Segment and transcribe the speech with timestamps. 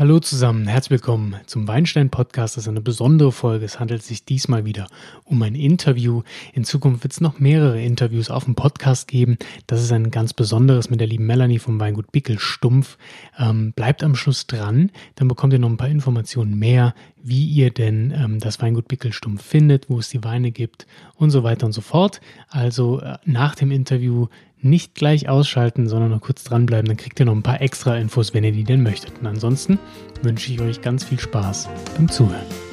[0.00, 2.56] Hallo zusammen, herzlich willkommen zum Weinstein Podcast.
[2.56, 3.66] Das ist eine besondere Folge.
[3.66, 4.86] Es handelt sich diesmal wieder
[5.24, 6.22] um ein Interview.
[6.54, 9.36] In Zukunft wird es noch mehrere Interviews auf dem Podcast geben.
[9.66, 12.96] Das ist ein ganz besonderes mit der lieben Melanie vom Weingut Bickel Stumpf.
[13.38, 17.70] Ähm, bleibt am Schluss dran, dann bekommt ihr noch ein paar Informationen mehr, wie ihr
[17.70, 20.86] denn ähm, das Weingut Bickel Stumpf findet, wo es die Weine gibt
[21.16, 22.22] und so weiter und so fort.
[22.48, 24.28] Also äh, nach dem Interview
[24.62, 26.86] nicht gleich ausschalten, sondern noch kurz dranbleiben.
[26.86, 29.18] Dann kriegt ihr noch ein paar extra Infos, wenn ihr die denn möchtet.
[29.20, 29.78] Und ansonsten
[30.22, 32.69] wünsche ich euch ganz viel Spaß beim Zuhören.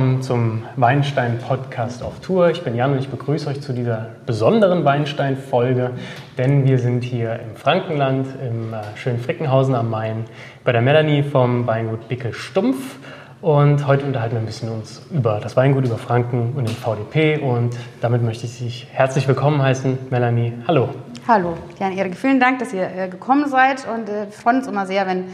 [0.00, 2.48] Willkommen zum Weinstein Podcast auf Tour.
[2.48, 5.90] Ich bin Jan und ich begrüße euch zu dieser besonderen Weinstein-Folge,
[6.38, 10.24] denn wir sind hier im Frankenland, im äh, schönen Frickenhausen am Main,
[10.64, 12.96] bei der Melanie vom Weingut Bickel Stumpf.
[13.42, 17.36] Und heute unterhalten wir ein bisschen uns über das Weingut, über Franken und den VDP.
[17.36, 19.98] Und damit möchte ich dich herzlich willkommen heißen.
[20.08, 20.88] Melanie, hallo.
[21.28, 22.16] Hallo, Jan Erik.
[22.16, 25.24] Vielen Dank, dass ihr äh, gekommen seid und äh, wir freuen uns immer sehr, wenn,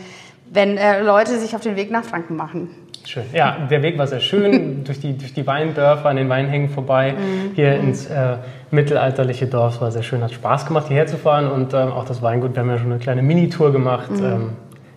[0.51, 2.86] wenn Leute sich auf den Weg nach Franken machen.
[3.07, 3.23] Schön.
[3.33, 7.13] Ja, der Weg war sehr schön, durch, die, durch die Weindörfer, an den Weinhängen vorbei,
[7.13, 7.55] mhm.
[7.55, 7.89] hier mhm.
[7.89, 8.39] ins äh,
[8.73, 9.77] mittelalterliche Dorf.
[9.77, 12.55] Es war sehr schön, hat Spaß gemacht, hierher zu fahren und ähm, auch das Weingut,
[12.55, 14.25] wir haben ja schon eine kleine Minitour gemacht, mhm.
[14.25, 14.51] ähm,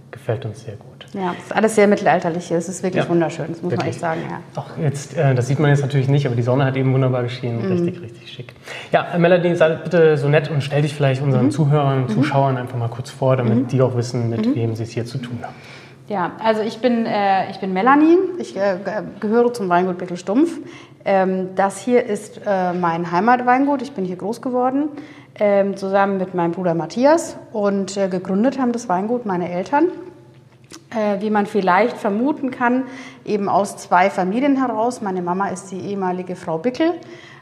[0.10, 1.06] gefällt uns sehr gut.
[1.14, 3.80] Ja, es ist alles sehr mittelalterlich hier, es ist wirklich ja, wunderschön, das muss wirklich.
[3.80, 4.22] man echt sagen.
[4.28, 4.62] Ja.
[4.62, 7.22] Auch jetzt, äh, das sieht man jetzt natürlich nicht, aber die Sonne hat eben wunderbar
[7.22, 7.72] geschienen, mhm.
[7.72, 8.54] richtig, richtig schick.
[8.92, 11.52] Ja, Melanie, sei bitte so nett und stell dich vielleicht unseren mhm.
[11.52, 12.14] Zuhörern und mhm.
[12.14, 15.20] Zuschauern einfach mal kurz vor, damit die auch wissen, mit wem sie es hier zu
[15.20, 15.54] tun haben.
[16.10, 18.78] Ja, also ich bin, äh, ich bin Melanie, ich äh,
[19.20, 20.58] gehöre zum Weingut Bittel Stumpf.
[21.06, 24.90] Ähm, das hier ist äh, mein Heimatweingut, ich bin hier groß geworden,
[25.40, 29.90] ähm, zusammen mit meinem Bruder Matthias und äh, gegründet haben das Weingut meine Eltern.
[30.90, 32.86] Äh, wie man vielleicht vermuten kann,
[33.24, 35.02] eben aus zwei Familien heraus.
[35.02, 36.94] Meine Mama ist die ehemalige Frau Bickel.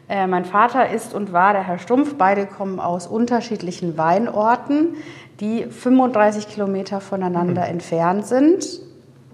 [0.09, 2.15] Äh, mein Vater ist und war der Herr Stumpf.
[2.15, 4.95] Beide kommen aus unterschiedlichen Weinorten
[5.39, 7.71] die 35 Kilometer voneinander mhm.
[7.71, 8.65] entfernt sind.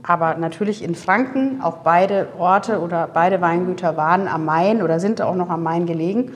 [0.06, 5.22] Aber natürlich in Franken, auch beide Orte oder beide Weingüter waren am Main oder sind
[5.22, 6.34] auch noch am Main gelegen.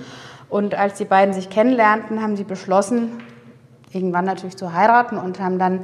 [0.49, 3.11] Und als die beiden sich kennenlernten, haben sie beschlossen,
[3.91, 5.81] irgendwann natürlich zu heiraten und haben dann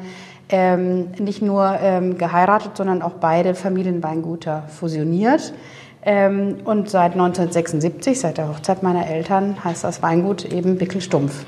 [0.48, 5.54] ähm, nicht nur ähm, geheiratet, sondern auch beide Familienweingüter fusioniert.
[6.06, 11.46] Ähm, und seit 1976, seit der Hochzeit meiner Eltern, heißt das Weingut eben Bickelstumpf.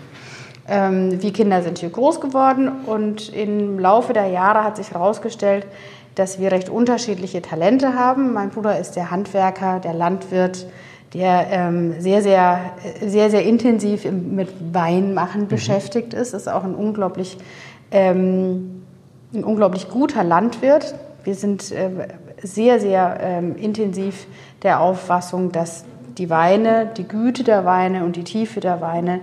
[0.67, 5.67] Ähm, wir Kinder sind hier groß geworden und im Laufe der Jahre hat sich herausgestellt,
[6.15, 8.33] dass wir recht unterschiedliche Talente haben.
[8.33, 10.65] Mein Bruder ist der Handwerker, der Landwirt,
[11.13, 12.59] der ähm, sehr, sehr,
[13.01, 15.47] sehr, sehr intensiv mit Weinmachen mhm.
[15.47, 17.37] beschäftigt ist, ist auch ein unglaublich,
[17.91, 18.83] ähm,
[19.33, 20.95] ein unglaublich guter Landwirt.
[21.23, 21.89] Wir sind äh,
[22.45, 24.27] sehr, sehr ähm, intensiv
[24.63, 25.85] der Auffassung, dass
[26.17, 29.19] die Weine, die Güte der Weine und die Tiefe der Weine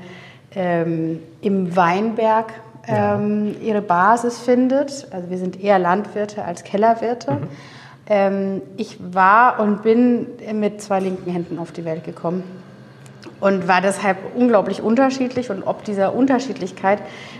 [0.55, 2.53] ähm, im Weinberg
[2.87, 5.07] ähm, ihre Basis findet.
[5.11, 7.33] Also wir sind eher Landwirte als Kellerwirte.
[7.33, 7.49] Mhm.
[8.07, 12.43] Ähm, ich war und bin mit zwei linken Händen auf die Welt gekommen
[13.41, 15.51] und war deshalb unglaublich unterschiedlich.
[15.51, 16.99] Und ob dieser Unterschiedlichkeit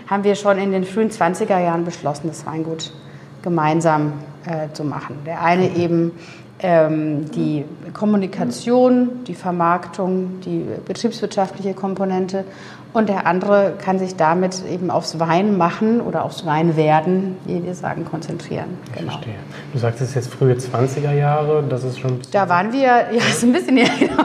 [0.09, 2.93] haben wir schon in den frühen 20er Jahren beschlossen, das Weingut
[3.41, 4.13] gemeinsam
[4.45, 5.17] äh, zu machen.
[5.25, 6.11] Der eine eben
[6.59, 12.45] ähm, die Kommunikation, die Vermarktung, die betriebswirtschaftliche Komponente
[12.93, 17.73] und der andere kann sich damit eben aufs Wein machen oder aufs Weinwerden, wie wir
[17.73, 18.77] sagen, konzentrieren.
[18.85, 19.11] Ich genau.
[19.13, 19.35] verstehe.
[19.73, 22.19] Du sagst es jetzt frühe 20er Jahre, das ist schon.
[22.31, 24.23] Da waren wir, ja, ist ein bisschen ja, genau.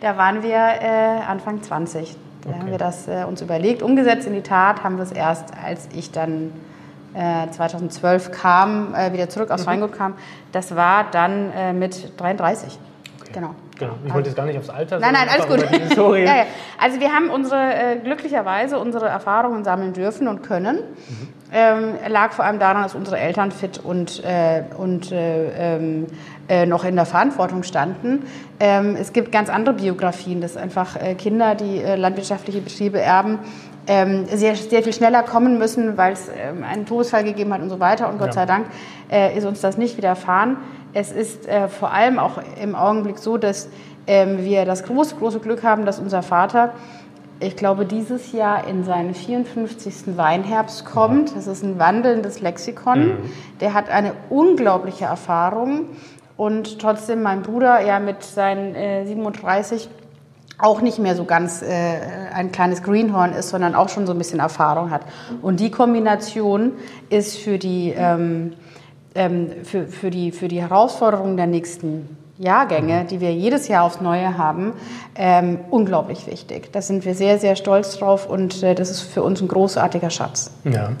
[0.00, 2.16] Da waren wir äh, Anfang 20.
[2.42, 2.58] Da okay.
[2.58, 3.82] haben wir das äh, uns überlegt.
[3.82, 6.52] Umgesetzt in die Tat haben wir es erst, als ich dann
[7.14, 9.70] äh, 2012 kam, äh, wieder zurück aus mhm.
[9.70, 10.14] Weingut kam.
[10.52, 12.78] Das war dann äh, mit 33.
[13.20, 13.30] Okay.
[13.32, 13.54] Genau.
[13.78, 13.94] Genau.
[14.04, 16.16] Ich wollte jetzt gar nicht aufs Alter Nein, nein, alles gut.
[16.18, 16.44] ja, ja.
[16.78, 20.76] Also wir haben unsere, äh, glücklicherweise unsere Erfahrungen sammeln dürfen und können.
[20.76, 21.28] Mhm.
[21.52, 26.06] Ähm, lag vor allem daran, dass unsere Eltern fit und, äh, und äh, ähm,
[26.48, 28.24] äh, noch in der Verantwortung standen.
[28.60, 33.38] Ähm, es gibt ganz andere Biografien, dass einfach äh, Kinder, die äh, landwirtschaftliche Betriebe erben,
[33.90, 37.68] ähm, sehr, sehr viel schneller kommen müssen, weil es ähm, einen Todesfall gegeben hat und
[37.68, 38.08] so weiter.
[38.08, 38.32] Und Gott ja.
[38.32, 38.66] sei Dank
[39.36, 40.56] ist uns das nicht widerfahren.
[40.92, 43.68] Es ist äh, vor allem auch im Augenblick so, dass
[44.06, 46.72] ähm, wir das große, große Glück haben, dass unser Vater
[47.42, 50.16] ich glaube, dieses Jahr in seinen 54.
[50.16, 51.34] Weinherbst kommt.
[51.34, 53.08] Das ist ein wandelndes Lexikon.
[53.08, 53.16] Mhm.
[53.60, 55.86] Der hat eine unglaubliche Erfahrung.
[56.36, 59.88] Und trotzdem mein Bruder ja mit seinen äh, 37
[60.62, 61.98] auch nicht mehr so ganz äh,
[62.34, 65.02] ein kleines Greenhorn ist, sondern auch schon so ein bisschen Erfahrung hat.
[65.42, 66.72] Und die Kombination
[67.08, 68.54] ist für die, ähm,
[69.14, 74.00] ähm, für, für die, für die Herausforderungen der nächsten Jahrgänge, die wir jedes Jahr aufs
[74.00, 74.72] Neue haben,
[75.14, 76.72] ähm, unglaublich wichtig.
[76.72, 80.08] Da sind wir sehr, sehr stolz drauf und äh, das ist für uns ein großartiger
[80.08, 80.50] Schatz.
[80.64, 80.92] Ja,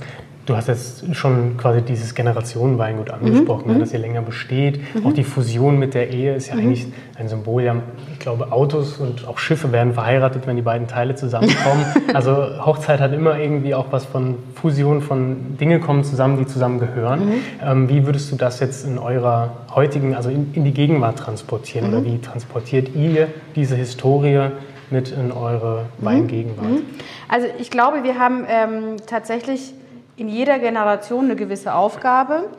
[0.46, 3.74] Du hast jetzt schon quasi dieses Generationenweingut angesprochen, mhm.
[3.74, 4.80] Ne, das hier länger besteht.
[4.94, 5.06] Mhm.
[5.06, 6.60] Auch die Fusion mit der Ehe ist ja mhm.
[6.60, 7.62] eigentlich ein Symbol.
[7.62, 7.76] Ja,
[8.12, 11.84] ich glaube, Autos und auch Schiffe werden verheiratet, wenn die beiden Teile zusammenkommen.
[12.14, 17.26] also Hochzeit hat immer irgendwie auch was von Fusion, von Dinge kommen zusammen, die zusammengehören.
[17.26, 17.34] Mhm.
[17.62, 21.88] Ähm, wie würdest du das jetzt in eurer heutigen, also in, in die Gegenwart transportieren?
[21.90, 22.06] Oder mhm.
[22.06, 24.48] wie transportiert ihr diese Historie
[24.90, 26.04] mit in eure mhm.
[26.04, 26.82] Weingegenwart?
[27.28, 29.74] Also ich glaube, wir haben ähm, tatsächlich
[30.20, 32.50] in jeder Generation eine gewisse Aufgabe.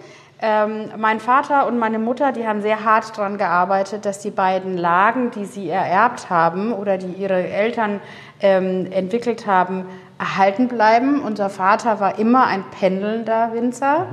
[0.42, 4.76] Ähm, mein Vater und meine Mutter, die haben sehr hart daran gearbeitet, dass die beiden
[4.80, 8.00] Lagen, die sie ererbt haben oder die ihre Eltern
[8.40, 9.86] ähm, entwickelt haben,
[10.18, 11.22] erhalten bleiben.
[11.22, 14.08] Unser Vater war immer ein pendelnder Winzer.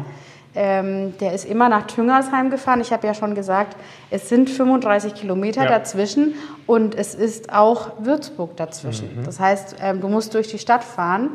[0.54, 2.80] Ähm, der ist immer nach Tüngersheim gefahren.
[2.80, 3.76] Ich habe ja schon gesagt,
[4.10, 5.68] es sind 35 Kilometer ja.
[5.68, 6.34] dazwischen
[6.66, 9.16] und es ist auch Würzburg dazwischen.
[9.16, 9.24] Mhm.
[9.24, 11.30] Das heißt, ähm, du musst durch die Stadt fahren.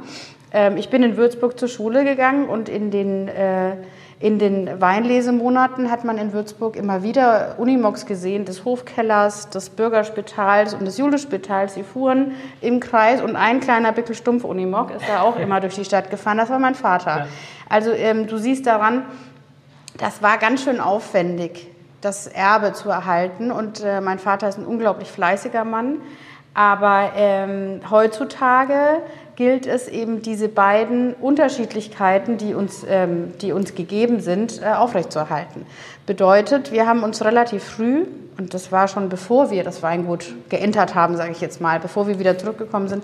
[0.53, 3.75] Ähm, ich bin in Würzburg zur Schule gegangen und in den, äh,
[4.19, 10.75] in den Weinlesemonaten hat man in Würzburg immer wieder Unimogs gesehen, des Hofkellers, des Bürgerspitals
[10.75, 11.73] und des Julespitals.
[11.73, 15.85] Die fuhren im Kreis und ein kleiner Bickelstumpf Unimog ist da auch immer durch die
[15.85, 16.37] Stadt gefahren.
[16.37, 17.17] Das war mein Vater.
[17.17, 17.27] Ja.
[17.67, 19.03] Also ähm, du siehst daran,
[19.97, 21.67] das war ganz schön aufwendig,
[22.01, 23.51] das Erbe zu erhalten.
[23.51, 25.97] Und äh, mein Vater ist ein unglaublich fleißiger Mann.
[26.53, 29.01] Aber ähm, heutzutage
[29.35, 35.65] gilt es eben, diese beiden Unterschiedlichkeiten, die uns, ähm, die uns gegeben sind, äh, aufrechtzuerhalten.
[36.05, 38.05] Bedeutet, wir haben uns relativ früh,
[38.37, 42.07] und das war schon bevor wir das Weingut geentert haben, sage ich jetzt mal, bevor
[42.07, 43.03] wir wieder zurückgekommen sind,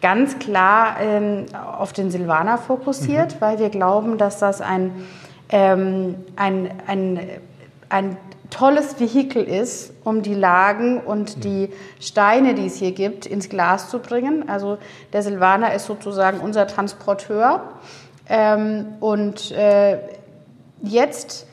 [0.00, 1.46] ganz klar ähm,
[1.76, 3.40] auf den Silvaner fokussiert, mhm.
[3.40, 4.92] weil wir glauben, dass das ein,
[5.50, 7.20] ähm, ein, ein,
[7.88, 8.16] ein
[8.50, 11.40] tolles Vehikel ist, um die Lagen und mhm.
[11.40, 11.68] die
[12.00, 14.48] Steine, die es hier gibt, ins Glas zu bringen.
[14.48, 14.78] Also
[15.12, 17.62] der Silvaner ist sozusagen unser Transporteur.
[18.28, 19.98] Ähm, und äh,
[20.82, 21.46] jetzt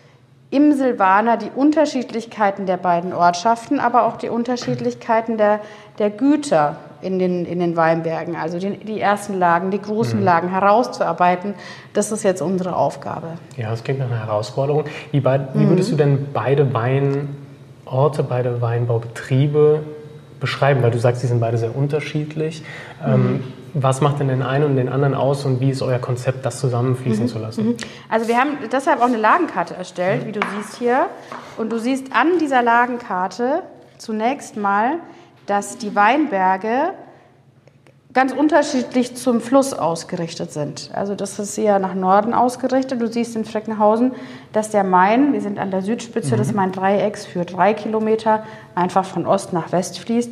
[0.51, 5.59] im Silvaner die Unterschiedlichkeiten der beiden Ortschaften, aber auch die Unterschiedlichkeiten der,
[5.99, 10.25] der Güter in den, in den Weinbergen, also die, die ersten Lagen, die großen mhm.
[10.25, 11.53] Lagen herauszuarbeiten.
[11.93, 13.27] Das ist jetzt unsere Aufgabe.
[13.55, 14.85] Ja, das klingt nach einer Herausforderung.
[15.11, 19.83] Wie, beid, wie würdest du denn beide Weinorte, beide Weinbaubetriebe
[20.39, 20.81] beschreiben?
[20.81, 22.63] Weil du sagst, sie sind beide sehr unterschiedlich.
[23.05, 23.13] Mhm.
[23.13, 23.43] Ähm,
[23.77, 26.59] was macht denn den einen und den anderen aus und wie ist euer Konzept, das
[26.59, 27.29] zusammenfließen mhm.
[27.29, 27.65] zu lassen?
[27.67, 27.77] Mhm.
[28.09, 31.07] Also wir haben deshalb auch eine Lagenkarte erstellt, wie du siehst hier.
[31.57, 33.63] Und du siehst an dieser Lagenkarte
[33.97, 34.99] zunächst mal,
[35.45, 36.93] dass die Weinberge
[38.15, 40.89] ganz unterschiedlich zum Fluss ausgerichtet sind.
[40.93, 43.01] Also das ist eher nach Norden ausgerichtet.
[43.01, 44.13] Du siehst in Freckenhausen,
[44.53, 46.37] dass der Main, wir sind an der Südspitze mhm.
[46.37, 50.31] des Main-Dreiecks, für drei Kilometer einfach von Ost nach West fließt.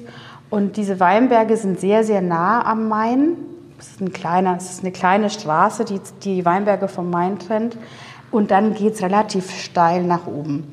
[0.49, 3.35] Und diese Weinberge sind sehr, sehr nah am Main.
[3.77, 7.75] Es ist, ein kleiner, es ist eine kleine Straße, die die Weinberge vom Main trennt.
[8.31, 10.71] Und dann geht es relativ steil nach oben.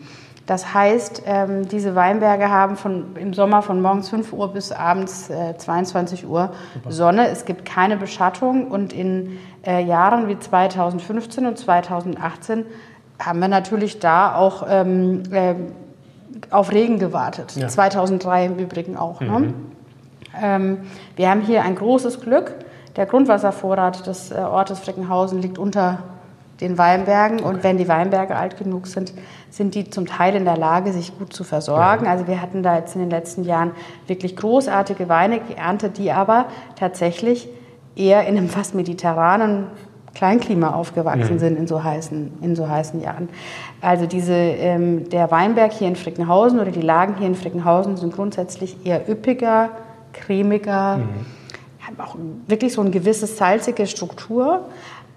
[0.51, 5.31] Das heißt, ähm, diese Weinberge haben von, im Sommer von morgens 5 Uhr bis abends
[5.31, 6.91] äh, 22 Uhr Super.
[6.91, 7.29] Sonne.
[7.29, 12.67] Es gibt keine Beschattung und in äh, Jahren wie 2015 und 2018
[13.21, 15.55] haben wir natürlich da auch ähm, äh,
[16.51, 17.55] auf Regen gewartet.
[17.55, 17.69] Ja.
[17.69, 19.21] 2003 im Übrigen auch.
[19.21, 19.29] Ne?
[19.29, 19.41] Mhm.
[19.47, 19.55] Ne?
[20.43, 20.79] Ähm,
[21.15, 22.57] wir haben hier ein großes Glück.
[22.97, 26.01] Der Grundwasservorrat des äh, Ortes Freckenhausen liegt unter
[26.61, 27.41] den Weinbergen.
[27.41, 27.49] Okay.
[27.49, 29.13] Und wenn die Weinberge alt genug sind,
[29.51, 32.05] sind die zum Teil in der Lage, sich gut zu versorgen.
[32.05, 32.13] Ja.
[32.13, 33.73] Also wir hatten da jetzt in den letzten Jahren
[34.07, 37.49] wirklich großartige Weine geerntet, die aber tatsächlich
[37.97, 39.67] eher in einem fast mediterranen
[40.15, 41.39] Kleinklima aufgewachsen mhm.
[41.39, 43.29] sind in so heißen, in so heißen Jahren.
[43.81, 48.15] Also diese, ähm, der Weinberg hier in Frickenhausen oder die Lagen hier in Frickenhausen sind
[48.15, 49.71] grundsätzlich eher üppiger,
[50.13, 51.87] cremiger, mhm.
[51.87, 52.17] haben auch
[52.49, 54.65] wirklich so eine gewisse salzige Struktur,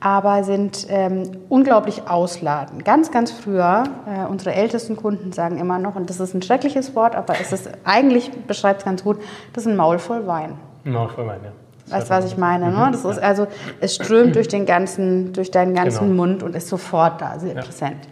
[0.04, 2.84] aber sind ähm, unglaublich ausladend.
[2.84, 6.94] Ganz, ganz früher, äh, unsere ältesten Kunden sagen immer noch, und das ist ein schreckliches
[6.94, 9.18] Wort, aber es ist eigentlich beschreibt es ganz gut,
[9.54, 10.58] das ist ein Maul voll Wein.
[10.84, 11.52] Maul voll Wein, ja.
[11.96, 12.70] Weißt du, was ich meine?
[12.70, 12.90] Ne?
[12.92, 13.48] Das ist also,
[13.80, 16.24] es strömt durch den ganzen, durch deinen ganzen genau.
[16.24, 17.62] Mund und ist sofort da, sehr ja.
[17.62, 18.08] präsent.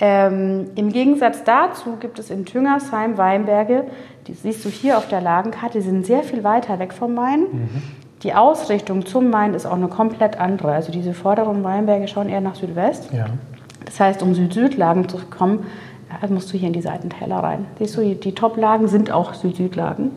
[0.00, 3.84] Ähm, Im Gegensatz dazu gibt es in Tüngersheim Weinberge,
[4.26, 7.40] die siehst du hier auf der Lagenkarte, die sind sehr viel weiter weg vom Main.
[7.40, 7.82] Mhm
[8.22, 10.72] Die Ausrichtung zum Main ist auch eine komplett andere.
[10.72, 13.12] Also diese vorderen Weinberge schauen eher nach Südwest.
[13.12, 13.26] Ja.
[13.84, 15.66] Das heißt, um Süd-Süd-Lagen zu kommen,
[16.28, 17.66] musst du hier in die Seitentäler rein.
[17.78, 20.10] Siehst du, die Top-Lagen sind auch Süd-Süd-Lagen.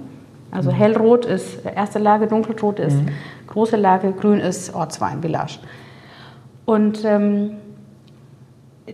[0.52, 0.76] Also mhm.
[0.76, 3.10] hellrot ist erste Lage, dunkelrot ist mhm.
[3.48, 5.60] große Lage, grün ist Ortswein, Village.
[6.66, 7.58] Und ähm,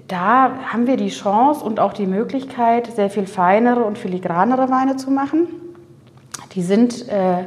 [0.07, 4.97] da haben wir die Chance und auch die Möglichkeit, sehr viel feinere und filigranere Weine
[4.97, 5.47] zu machen.
[6.53, 7.45] Die sind äh,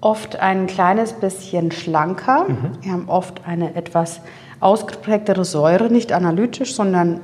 [0.00, 2.46] oft ein kleines bisschen schlanker.
[2.48, 2.70] Mhm.
[2.82, 4.20] Wir haben oft eine etwas
[4.60, 7.20] ausgeprägtere Säure, nicht analytisch, sondern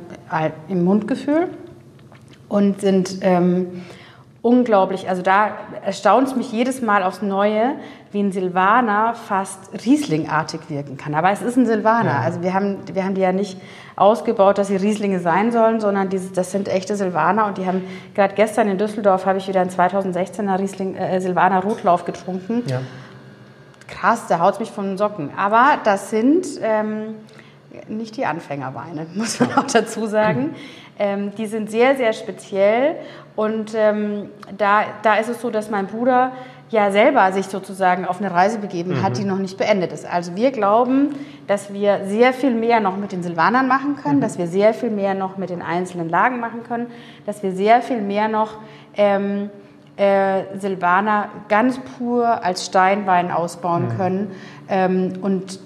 [0.69, 1.49] im Mundgefühl.
[2.49, 3.83] Und sind ähm,
[4.43, 5.53] unglaublich, also da
[5.85, 7.77] erstaunt es mich jedes Mal aufs Neue,
[8.13, 11.15] wie ein Silvaner fast Rieslingartig wirken kann.
[11.15, 12.11] Aber es ist ein Silvaner.
[12.11, 12.21] Ja.
[12.21, 13.59] Also wir haben, wir haben die ja nicht
[13.97, 17.47] ausgebaut, dass sie Rieslinge sein sollen, sondern diese, das sind echte Silvaner.
[17.47, 17.83] Und die haben,
[18.15, 22.65] gerade gestern in Düsseldorf habe ich wieder einen 2016er Riesling, äh, Silvaner Rotlauf getrunken.
[22.67, 22.81] Ja.
[23.87, 25.31] Krass, da haut es mich von den Socken.
[25.37, 27.15] Aber das sind ähm,
[27.89, 30.55] nicht die Anfängerweine, muss man auch dazu sagen.
[30.97, 32.95] Ähm, die sind sehr, sehr speziell.
[33.35, 36.31] Und ähm, da, da ist es so, dass mein Bruder
[36.75, 39.15] ja selber sich sozusagen auf eine Reise begeben hat, mhm.
[39.15, 40.05] die noch nicht beendet ist.
[40.05, 41.15] Also wir glauben,
[41.47, 44.23] dass wir sehr viel mehr noch mit den Silvanern machen können, mhm.
[44.23, 46.89] dass wir sehr viel mehr noch mit den einzelnen Lagen machen können,
[47.27, 48.57] dass wir sehr viel mehr noch
[48.97, 49.51] ähm,
[49.97, 53.97] äh, Silvaner ganz pur als Steinwein ausbauen mhm.
[53.97, 54.31] können.
[54.69, 55.61] Ähm, und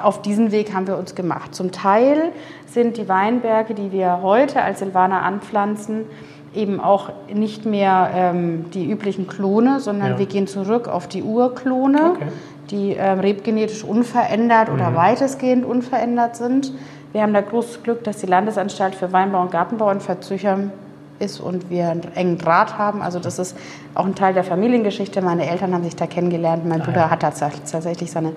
[0.00, 1.54] auf diesen Weg haben wir uns gemacht.
[1.54, 2.32] Zum Teil
[2.66, 6.06] sind die Weinberge, die wir heute als Silvaner anpflanzen,
[6.54, 10.18] eben auch nicht mehr ähm, die üblichen Klone, sondern ja.
[10.18, 12.26] wir gehen zurück auf die Urklone, okay.
[12.70, 14.74] die ähm, rebgenetisch unverändert mhm.
[14.74, 16.72] oder weitestgehend unverändert sind.
[17.12, 20.72] Wir haben da großes Glück, dass die Landesanstalt für Weinbau und Gartenbau in Verzüchern
[21.18, 23.02] ist und wir einen engen Draht haben.
[23.02, 23.56] Also das ist
[23.94, 25.22] auch ein Teil der Familiengeschichte.
[25.22, 26.66] Meine Eltern haben sich da kennengelernt.
[26.66, 27.10] Mein ah, Bruder ja.
[27.10, 28.32] hat tatsächlich seine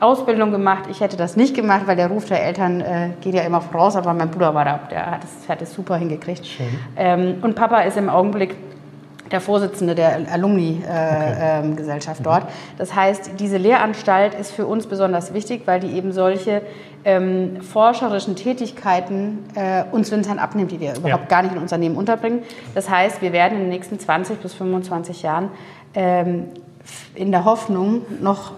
[0.00, 0.84] Ausbildung gemacht.
[0.90, 3.96] Ich hätte das nicht gemacht, weil der Ruf der Eltern äh, geht ja immer voraus,
[3.96, 6.46] aber mein Bruder war da, der hat es, hat es super hingekriegt.
[6.96, 8.54] Ähm, und Papa ist im Augenblick
[9.30, 12.38] der Vorsitzende der Alumni-Gesellschaft äh, okay.
[12.38, 12.52] ähm, dort.
[12.78, 16.62] Das heißt, diese Lehranstalt ist für uns besonders wichtig, weil die eben solche
[17.04, 21.28] ähm, forscherischen Tätigkeiten äh, uns intern abnimmt, die wir überhaupt ja.
[21.28, 22.42] gar nicht in Unternehmen unterbringen.
[22.74, 25.50] Das heißt, wir werden in den nächsten 20 bis 25 Jahren
[25.94, 26.44] ähm,
[27.14, 28.52] in der Hoffnung noch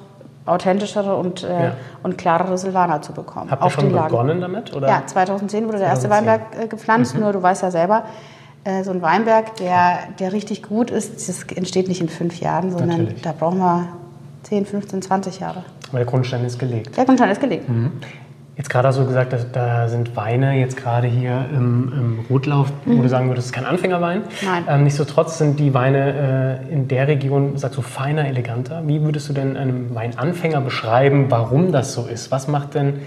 [0.47, 1.73] authentischere und, äh, ja.
[2.03, 3.51] und klarere Silvaner zu bekommen.
[3.51, 4.75] Habt ihr schon begonnen damit?
[4.75, 4.89] Oder?
[4.89, 7.23] Ja, 2010 wurde der erste Weinberg äh, gepflanzt, mhm.
[7.23, 8.05] nur du weißt ja selber,
[8.65, 12.71] äh, so ein Weinberg, der, der richtig gut ist, das entsteht nicht in fünf Jahren,
[12.71, 13.23] sondern Natürlich.
[13.23, 13.89] da brauchen wir
[14.45, 15.65] 10, 15, 20 Jahre.
[15.89, 16.97] Aber der Grundstein ist gelegt.
[16.97, 17.69] Der Grundstein ist gelegt.
[17.69, 17.93] Mhm.
[18.61, 22.71] Jetzt gerade hast du gesagt, dass, da sind Weine jetzt gerade hier im, im Rotlauf,
[22.85, 22.99] mhm.
[22.99, 24.21] wo du sagen würdest, es ist kein Anfängerwein.
[24.45, 24.65] Nein.
[24.69, 28.83] Ähm, Nichtsdestotrotz sind die Weine äh, in der Region, sagst du, feiner, eleganter.
[28.85, 32.31] Wie würdest du denn einem Weinanfänger beschreiben, warum das so ist?
[32.33, 33.01] Was macht denn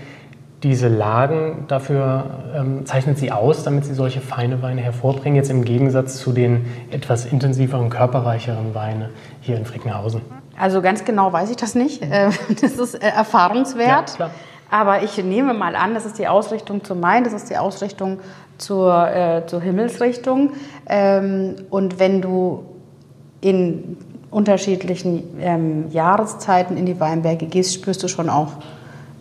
[0.63, 2.23] diese Lagen dafür,
[2.55, 6.65] ähm, zeichnet sie aus, damit sie solche feine Weine hervorbringen, jetzt im Gegensatz zu den
[6.89, 10.21] etwas intensiveren, körperreicheren Weine hier in Frickenhausen?
[10.57, 12.01] Also ganz genau weiß ich das nicht.
[12.01, 13.87] Äh, das ist äh, erfahrungswert.
[14.09, 14.31] Ja, klar.
[14.73, 18.17] Aber ich nehme mal an, das ist die Ausrichtung zum Main, das ist die Ausrichtung
[18.57, 20.53] zur, äh, zur Himmelsrichtung.
[20.89, 22.63] Ähm, und wenn du
[23.39, 23.97] in
[24.31, 28.53] unterschiedlichen ähm, Jahreszeiten in die Weinberge gehst, spürst du schon auch,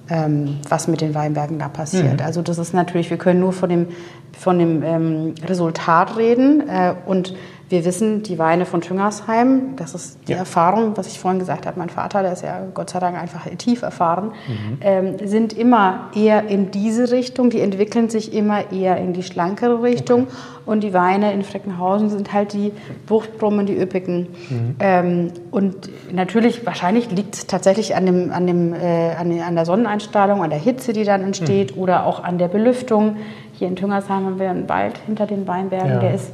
[0.08, 2.20] ähm, was mit den Weinbergen da passiert.
[2.20, 2.24] Mhm.
[2.26, 3.88] Also das ist natürlich, wir können nur von dem,
[4.32, 7.34] von dem ähm, Resultat reden äh, und
[7.72, 10.38] wir wissen, die Weine von Tüngersheim, das ist die ja.
[10.38, 13.46] Erfahrung, was ich vorhin gesagt habe, mein Vater, der ist ja Gott sei Dank einfach
[13.56, 14.78] tief erfahren, mhm.
[14.82, 19.82] ähm, sind immer eher in diese Richtung, die entwickeln sich immer eher in die schlankere
[19.82, 20.24] Richtung.
[20.24, 20.32] Okay.
[20.66, 22.72] Und die Weine in Freckenhausen sind halt die
[23.06, 24.28] Buchtbrummen, die üppigen.
[24.50, 24.76] Mhm.
[24.78, 29.64] Ähm, und natürlich, wahrscheinlich liegt es tatsächlich an, dem, an, dem, äh, an, an, der
[29.64, 31.82] Sonneneinstrahlung, an der Hitze, die dann entsteht, mhm.
[31.82, 33.16] oder auch an der Belüftung.
[33.54, 36.00] Hier in Tüngersheim haben wir einen Wald hinter den Weinbergen, ja.
[36.00, 36.32] der ist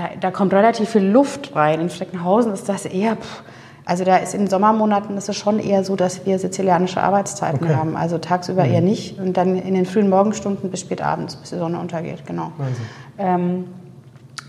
[0.00, 1.80] da, da, kommt relativ viel Luft rein.
[1.80, 3.42] In Streckenhausen ist das eher, pff,
[3.84, 7.64] also da ist in den Sommermonaten ist es schon eher so, dass wir sizilianische Arbeitszeiten
[7.64, 7.74] okay.
[7.74, 7.96] haben.
[7.96, 8.72] Also tagsüber mhm.
[8.72, 12.24] eher nicht und dann in den frühen Morgenstunden bis spät abends, bis die Sonne untergeht,
[12.26, 12.52] genau.
[13.18, 13.64] Ähm,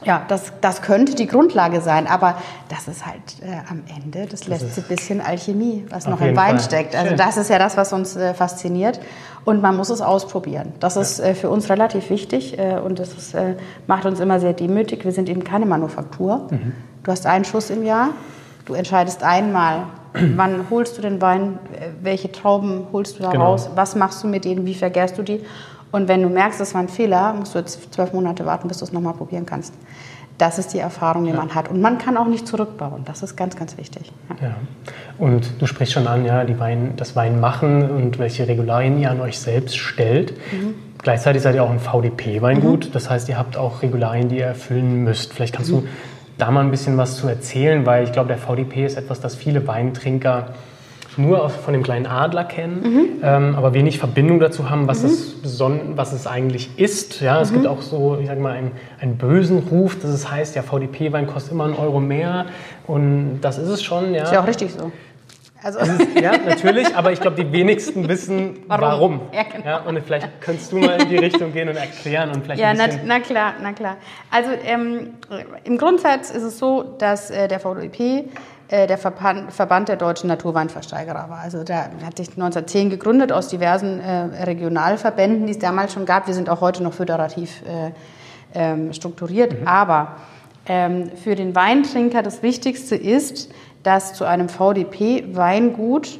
[0.03, 2.35] ja, das, das könnte die Grundlage sein, aber
[2.69, 6.57] das ist halt äh, am Ende das, das letzte bisschen Alchemie, was noch im Wein
[6.57, 6.59] Fall.
[6.59, 6.95] steckt.
[6.95, 7.17] Also Schön.
[7.17, 8.99] das ist ja das, was uns äh, fasziniert
[9.45, 10.73] und man muss es ausprobieren.
[10.79, 11.01] Das ja.
[11.01, 13.55] ist äh, für uns relativ wichtig äh, und das ist, äh,
[13.85, 15.05] macht uns immer sehr demütig.
[15.05, 16.47] Wir sind eben keine Manufaktur.
[16.49, 16.73] Mhm.
[17.03, 18.09] Du hast einen Schuss im Jahr,
[18.65, 23.51] du entscheidest einmal, wann holst du den Wein, äh, welche Trauben holst du da genau.
[23.51, 25.41] raus, was machst du mit denen, wie vergärst du die
[25.91, 28.77] und wenn du merkst, das war ein Fehler, musst du jetzt zwölf Monate warten, bis
[28.77, 29.73] du es nochmal probieren kannst.
[30.37, 31.35] Das ist die Erfahrung, die ja.
[31.35, 31.69] man hat.
[31.69, 33.03] Und man kann auch nicht zurückbauen.
[33.05, 34.11] Das ist ganz, ganz wichtig.
[34.29, 34.47] Ja.
[34.47, 34.55] ja.
[35.19, 39.21] Und du sprichst schon an, ja, die Wein, das Weinmachen und welche Regularien ihr an
[39.21, 40.33] euch selbst stellt.
[40.51, 40.73] Mhm.
[40.97, 42.87] Gleichzeitig seid ihr auch ein VDP-Weingut.
[42.87, 42.91] Mhm.
[42.91, 45.33] Das heißt, ihr habt auch Regularien, die ihr erfüllen müsst.
[45.33, 45.81] Vielleicht kannst mhm.
[45.81, 45.87] du
[46.37, 49.35] da mal ein bisschen was zu erzählen, weil ich glaube, der VDP ist etwas, das
[49.35, 50.55] viele Weintrinker
[51.17, 53.07] nur von dem kleinen Adler kennen, mhm.
[53.23, 55.09] ähm, aber wenig Verbindung dazu haben, was, mhm.
[55.09, 55.61] es,
[55.95, 57.21] was es eigentlich ist.
[57.21, 57.55] Ja, es mhm.
[57.55, 61.27] gibt auch so, ich sag mal, einen, einen bösen Ruf, dass es heißt, ja, VDP-Wein
[61.27, 62.45] kostet immer einen Euro mehr
[62.87, 64.13] und das ist es schon.
[64.13, 64.23] Ja.
[64.23, 64.91] Ist ja auch richtig so.
[65.63, 68.81] Also ist, ja, natürlich, aber ich glaube, die wenigsten wissen, warum.
[68.81, 69.21] warum.
[69.31, 69.65] Ja, genau.
[69.65, 72.73] ja, und vielleicht könntest du mal in die Richtung gehen und erklären und vielleicht Ja,
[72.73, 73.97] na, na, klar, na klar.
[74.31, 75.11] Also ähm,
[75.63, 78.25] im Grundsatz ist es so, dass äh, der VDP
[78.71, 81.39] der Verband, Verband der deutschen Naturweinversteigerer war.
[81.39, 86.27] Also der hat sich 1910 gegründet aus diversen äh, Regionalverbänden, die es damals schon gab.
[86.27, 87.91] Wir sind auch heute noch föderativ äh,
[88.53, 89.59] ähm, strukturiert.
[89.61, 89.67] Mhm.
[89.67, 90.15] Aber
[90.65, 93.49] ähm, für den Weintrinker das Wichtigste ist,
[93.83, 96.19] dass zu einem VDP-Weingut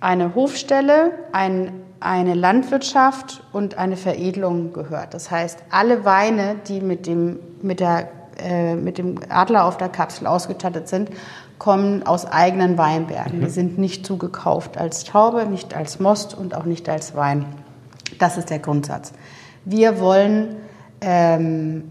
[0.00, 5.14] eine Hofstelle, ein, eine Landwirtschaft und eine Veredelung gehört.
[5.14, 9.88] Das heißt, alle Weine, die mit dem, mit der, äh, mit dem Adler auf der
[9.88, 11.10] Kapsel ausgestattet sind,
[11.58, 13.38] kommen aus eigenen Weinbergen.
[13.38, 13.44] Mhm.
[13.44, 17.46] Die sind nicht zugekauft als Taube, nicht als Most und auch nicht als Wein.
[18.18, 19.12] Das ist der Grundsatz.
[19.64, 20.56] Wir wollen,
[21.00, 21.84] ähm,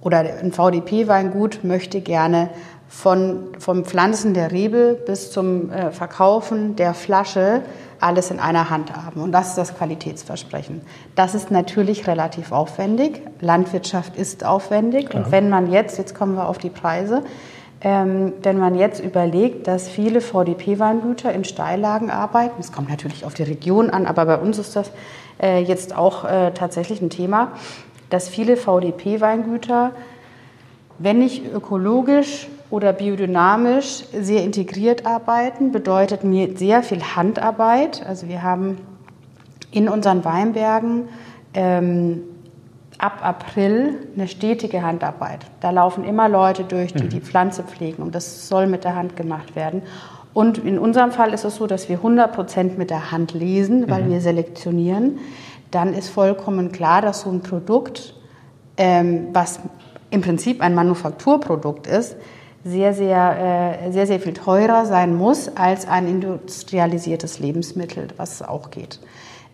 [0.00, 2.50] oder ein VDP-Weingut möchte gerne
[2.88, 7.62] von, vom Pflanzen der Rebe bis zum äh, Verkaufen der Flasche
[8.00, 9.20] alles in einer Hand haben.
[9.20, 10.80] Und das ist das Qualitätsversprechen.
[11.14, 13.22] Das ist natürlich relativ aufwendig.
[13.40, 15.10] Landwirtschaft ist aufwendig.
[15.10, 15.24] Klar.
[15.24, 17.22] Und wenn man jetzt, jetzt kommen wir auf die Preise,
[17.82, 23.34] ähm, wenn man jetzt überlegt, dass viele VDP-Weingüter in Steillagen arbeiten, es kommt natürlich auf
[23.34, 24.90] die Region an, aber bei uns ist das
[25.40, 27.52] äh, jetzt auch äh, tatsächlich ein Thema,
[28.10, 29.92] dass viele VDP-Weingüter,
[30.98, 38.04] wenn nicht ökologisch oder biodynamisch, sehr integriert arbeiten, bedeutet mir sehr viel Handarbeit.
[38.06, 38.76] Also wir haben
[39.72, 41.08] in unseren Weinbergen
[41.54, 42.22] ähm,
[43.02, 45.46] ab April eine stetige Handarbeit.
[45.60, 47.08] Da laufen immer Leute durch, die mhm.
[47.08, 49.82] die Pflanze pflegen und das soll mit der Hand gemacht werden.
[50.32, 53.90] Und in unserem Fall ist es so, dass wir 100 Prozent mit der Hand lesen,
[53.90, 54.10] weil mhm.
[54.10, 55.18] wir selektionieren.
[55.70, 58.14] Dann ist vollkommen klar, dass so ein Produkt,
[58.76, 59.60] ähm, was
[60.10, 62.16] im Prinzip ein Manufakturprodukt ist,
[62.64, 68.70] sehr, sehr, äh, sehr, sehr viel teurer sein muss als ein industrialisiertes Lebensmittel, was auch
[68.70, 69.00] geht.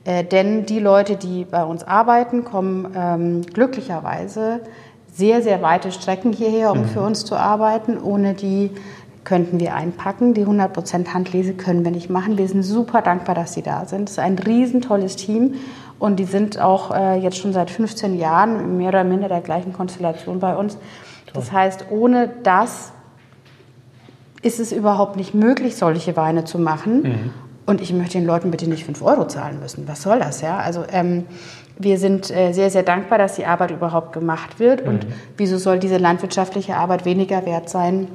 [0.06, 4.60] Äh, denn die Leute, die bei uns arbeiten, kommen ähm, glücklicherweise
[5.12, 6.84] sehr, sehr weite Strecken hierher, um mhm.
[6.86, 7.98] für uns zu arbeiten.
[8.00, 8.70] Ohne die
[9.24, 10.32] könnten wir einpacken.
[10.32, 12.38] Die 100% Handlese können wir nicht machen.
[12.38, 14.08] Wir sind super dankbar, dass sie da sind.
[14.08, 15.54] Es ist ein riesentolles Team
[15.98, 19.72] und die sind auch äh, jetzt schon seit 15 Jahren mehr oder minder der gleichen
[19.72, 20.74] Konstellation bei uns.
[20.74, 21.32] Toll.
[21.34, 22.92] Das heißt, ohne das
[24.42, 27.02] ist es überhaupt nicht möglich, solche Weine zu machen.
[27.02, 27.30] Mhm.
[27.66, 29.88] Und ich möchte den Leuten bitte nicht 5 Euro zahlen müssen.
[29.88, 30.58] Was soll das, ja?
[30.58, 31.26] Also ähm,
[31.78, 34.84] wir sind äh, sehr, sehr dankbar, dass die Arbeit überhaupt gemacht wird.
[34.84, 34.88] Mhm.
[34.88, 38.08] Und wieso soll diese landwirtschaftliche Arbeit weniger wert sein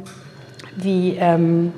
[0.77, 1.73] wie, ähm,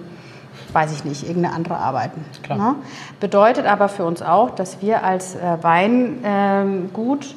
[0.72, 2.12] weiß ich nicht, irgendeine andere Arbeit?
[2.48, 2.76] Ne?
[3.20, 7.36] Bedeutet aber für uns auch, dass wir als äh, Weingut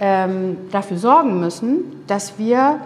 [0.00, 2.80] ähm, dafür sorgen müssen, dass wir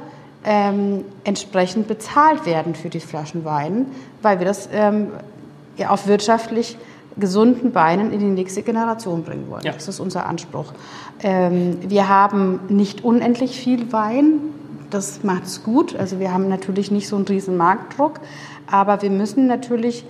[0.44, 3.86] ähm, entsprechend bezahlt werden für die Flaschen Wein,
[4.20, 5.08] weil wir das ähm,
[5.76, 6.76] ja, auf wirtschaftlich
[7.18, 9.64] gesunden Beinen in die nächste Generation bringen wollen.
[9.64, 9.72] Ja.
[9.72, 10.72] Das ist unser Anspruch.
[11.22, 14.40] Ähm, wir haben nicht unendlich viel Wein.
[14.90, 15.96] Das macht es gut.
[15.96, 18.20] Also wir haben natürlich nicht so einen riesen Marktdruck,
[18.70, 20.04] aber wir müssen natürlich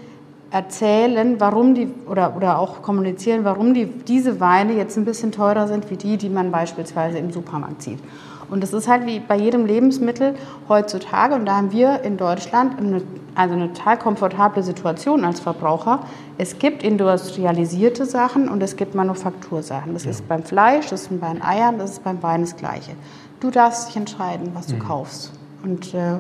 [0.51, 5.68] erzählen, warum die oder, oder auch kommunizieren, warum die, diese Weine jetzt ein bisschen teurer
[5.68, 7.99] sind wie die, die man beispielsweise im Supermarkt sieht.
[8.50, 10.34] Und das ist halt wie bei jedem Lebensmittel
[10.68, 11.34] heutzutage.
[11.34, 13.02] Und da haben wir in Deutschland eine,
[13.34, 16.00] also eine total komfortable Situation als Verbraucher.
[16.38, 19.92] Es gibt industrialisierte Sachen und es gibt Manufaktursachen.
[19.92, 20.11] Das ja.
[20.11, 22.92] ist beim Fleisch, das ist bei den Eiern, das ist beim Wein das Gleiche.
[23.40, 24.80] Du darfst dich entscheiden, was du mhm.
[24.80, 25.32] kaufst.
[25.62, 26.18] Und, äh,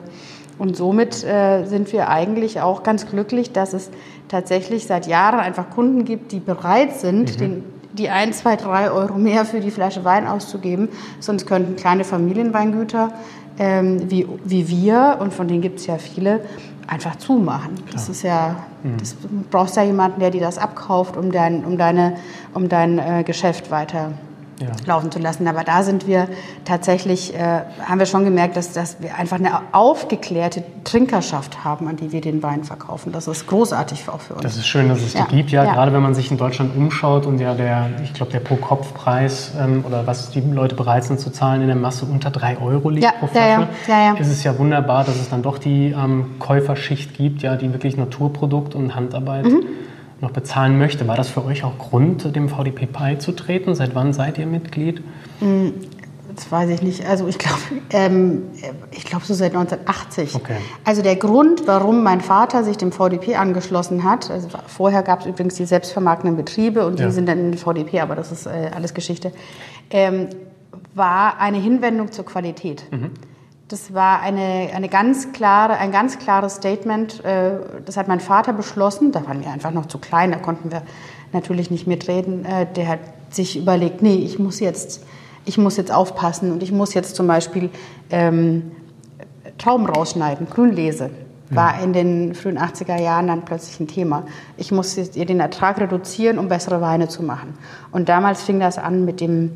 [0.58, 3.90] und somit äh, sind wir eigentlich auch ganz glücklich, dass es
[4.28, 7.38] tatsächlich seit Jahren einfach Kunden gibt, die bereit sind, mhm.
[7.38, 10.88] den die ein, zwei, drei Euro mehr für die Flasche Wein auszugeben.
[11.20, 13.12] Sonst könnten kleine Familienweingüter
[13.58, 16.40] ähm, wie, wie wir, und von denen gibt es ja viele,
[16.86, 17.74] einfach zumachen.
[17.74, 17.92] Klar.
[17.92, 18.96] Das ist ja, mhm.
[18.98, 22.16] das, du brauchst ja jemanden, der dir das abkauft, um dein, um deine,
[22.54, 24.12] um dein äh, Geschäft weiter
[24.60, 24.68] ja.
[24.86, 25.46] laufen zu lassen.
[25.46, 26.28] Aber da sind wir
[26.64, 31.96] tatsächlich, äh, haben wir schon gemerkt, dass, dass wir einfach eine aufgeklärte Trinkerschaft haben, an
[31.96, 33.12] die wir den Wein verkaufen.
[33.12, 34.42] Das ist großartig auch für uns.
[34.42, 36.76] Das ist schön, dass es die gibt, ja, ja, gerade wenn man sich in Deutschland
[36.76, 41.20] umschaut und ja der, ich glaube, der Pro-Kopf-Preis ähm, oder was die Leute bereit sind
[41.20, 44.28] zu zahlen in der Masse unter drei Euro liegt ja, pro Flasche, ja, ja, ist
[44.28, 48.74] es ja wunderbar, dass es dann doch die ähm, Käuferschicht gibt, ja, die wirklich Naturprodukt
[48.74, 49.64] und Handarbeit mhm
[50.20, 51.06] noch bezahlen möchte.
[51.06, 53.74] War das für euch auch Grund, dem VDP beizutreten?
[53.74, 55.02] Seit wann seid ihr Mitglied?
[55.40, 55.68] Mm,
[56.34, 57.06] das weiß ich nicht.
[57.06, 58.42] Also ich glaube, ähm,
[58.90, 60.34] ich glaube so seit 1980.
[60.34, 60.56] Okay.
[60.84, 65.26] Also der Grund, warum mein Vater sich dem VDP angeschlossen hat, also vorher gab es
[65.26, 67.10] übrigens die selbstvermarktenden Betriebe und die ja.
[67.10, 69.32] sind dann in den VDP, aber das ist äh, alles Geschichte,
[69.90, 70.28] ähm,
[70.94, 72.84] war eine Hinwendung zur Qualität.
[72.90, 73.10] Mhm.
[73.68, 77.22] Das war eine, eine ganz klare, ein ganz klares Statement.
[77.22, 77.50] Äh,
[77.84, 79.12] das hat mein Vater beschlossen.
[79.12, 80.82] Da waren wir einfach noch zu klein, da konnten wir
[81.34, 82.46] natürlich nicht mitreden.
[82.46, 85.04] Äh, der hat sich überlegt, nee, ich muss jetzt,
[85.44, 87.68] ich muss jetzt aufpassen und ich muss jetzt zum Beispiel
[88.08, 88.72] ähm,
[89.58, 91.10] Trauben rausschneiden, Grünlese.
[91.50, 94.24] War in den frühen 80er Jahren dann plötzlich ein Thema.
[94.58, 97.54] Ich muss jetzt den Ertrag reduzieren, um bessere Weine zu machen.
[97.90, 99.52] Und damals fing das an mit dem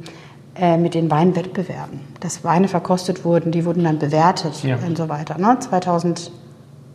[0.55, 4.77] äh, mit den Weinwettbewerben, dass Weine verkostet wurden, die wurden dann bewertet ja.
[4.87, 5.39] und so weiter.
[5.39, 5.57] Ne?
[5.59, 6.31] 2000,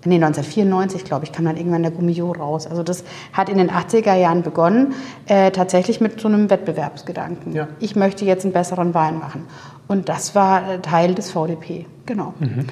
[0.05, 2.67] nee, 1994, glaube ich, kam dann irgendwann der Gummio raus.
[2.67, 4.93] Also das hat in den 80er Jahren begonnen,
[5.25, 7.53] äh, tatsächlich mit so einem Wettbewerbsgedanken.
[7.53, 7.67] Ja.
[7.79, 9.45] Ich möchte jetzt einen besseren Wein machen.
[9.87, 12.35] Und das war äh, Teil des VDP, genau.
[12.39, 12.67] Mhm.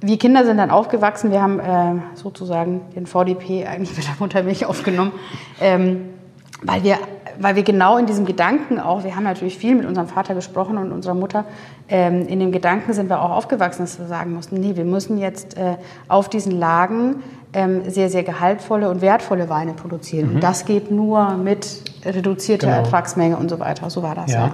[0.00, 4.64] Wir Kinder sind dann aufgewachsen, wir haben äh, sozusagen den VDP eigentlich mit der Muttermilch
[4.64, 5.12] aufgenommen,
[5.60, 6.08] ähm,
[6.62, 6.96] weil wir
[7.38, 10.78] weil wir genau in diesem Gedanken auch, wir haben natürlich viel mit unserem Vater gesprochen
[10.78, 11.44] und unserer Mutter,
[11.88, 15.18] ähm, in dem Gedanken sind wir auch aufgewachsen, dass wir sagen mussten, nee, wir müssen
[15.18, 15.76] jetzt äh,
[16.08, 20.30] auf diesen Lagen ähm, sehr, sehr gehaltvolle und wertvolle Weine produzieren.
[20.30, 20.34] Mhm.
[20.36, 22.78] Und das geht nur mit reduzierter genau.
[22.78, 23.90] Ertragsmenge und so weiter.
[23.90, 24.32] So war das.
[24.32, 24.46] Ja.
[24.46, 24.52] ja.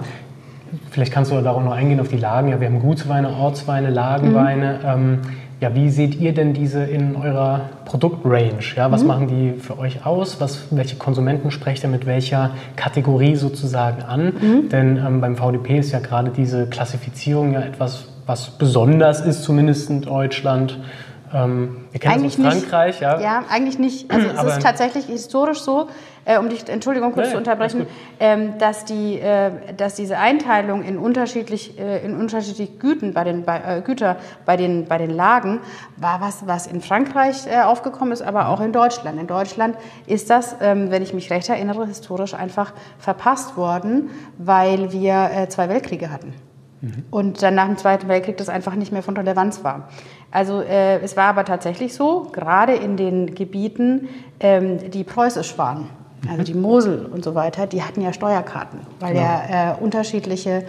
[0.91, 2.49] Vielleicht kannst du darauf noch eingehen auf die Lagen.
[2.49, 4.79] Ja, wir haben Gutsweine, Ortsweine, Lagenweine.
[4.81, 4.89] Mhm.
[4.89, 5.21] Ähm,
[5.59, 8.59] ja, wie seht ihr denn diese in eurer Produktrange?
[8.75, 9.07] Ja, was mhm.
[9.07, 10.39] machen die für euch aus?
[10.39, 14.33] Was, welche Konsumenten sprecht ihr mit welcher Kategorie sozusagen an?
[14.39, 14.69] Mhm.
[14.69, 19.89] Denn ähm, beim VDP ist ja gerade diese Klassifizierung ja etwas, was besonders ist, zumindest
[19.89, 20.79] in Deutschland.
[21.33, 23.19] Ähm, wir kennen eigentlich es aus Frankreich, nicht, ja.
[23.19, 24.11] Ja, eigentlich nicht.
[24.11, 25.87] Also es ist tatsächlich historisch so,
[26.27, 27.87] äh, um dich, Entschuldigung, kurz nee, zu unterbrechen,
[28.19, 33.43] ähm, dass, die, äh, dass diese Einteilung in unterschiedlich, äh, in unterschiedlich Güten bei den,
[33.43, 35.61] bei, äh, Güter bei den, bei den Lagen
[35.95, 39.19] war was, was in Frankreich äh, aufgekommen ist, aber auch in Deutschland.
[39.19, 44.91] In Deutschland ist das, ähm, wenn ich mich recht erinnere, historisch einfach verpasst worden, weil
[44.91, 46.33] wir äh, zwei Weltkriege hatten.
[46.81, 47.05] Mhm.
[47.09, 49.87] Und dann nach dem Zweiten Weltkrieg das einfach nicht mehr von Relevanz war.
[50.29, 54.09] Also äh, es war aber tatsächlich so, gerade in den Gebieten,
[54.41, 55.89] ähm, die preußisch waren,
[56.29, 59.25] also die Mosel und so weiter, die hatten ja Steuerkarten, weil genau.
[59.25, 60.63] ja äh, unterschiedliche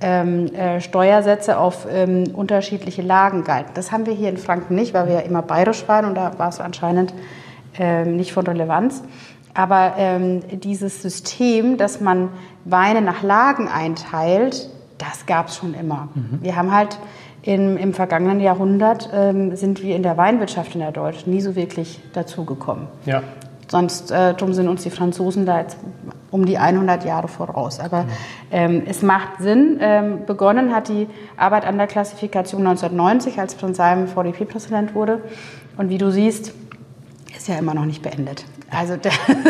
[0.00, 3.72] ähm, äh, Steuersätze auf ähm, unterschiedliche Lagen galten.
[3.74, 6.38] Das haben wir hier in Franken nicht, weil wir ja immer bayerisch waren und da
[6.38, 7.14] war es anscheinend
[7.78, 9.02] ähm, nicht von Relevanz.
[9.54, 12.30] Aber ähm, dieses System, dass man
[12.64, 16.08] Weine nach Lagen einteilt, das gab es schon immer.
[16.14, 16.38] Mhm.
[16.42, 16.98] Wir haben halt
[17.42, 21.56] in, im vergangenen Jahrhundert ähm, sind wir in der Weinwirtschaft in der Deutschen nie so
[21.56, 22.86] wirklich dazugekommen.
[23.04, 23.22] Ja.
[23.72, 25.78] Sonst äh, drum sind uns die Franzosen da jetzt
[26.30, 27.80] um die 100 Jahre voraus.
[27.80, 28.04] Aber
[28.50, 29.78] ähm, es macht Sinn.
[29.80, 31.06] Ähm, begonnen hat die
[31.38, 35.22] Arbeit an der Klassifikation 1990, als Prinz Salm VDP-Präsident wurde.
[35.78, 36.52] Und wie du siehst,
[37.34, 38.44] ist ja immer noch nicht beendet.
[38.70, 38.96] Also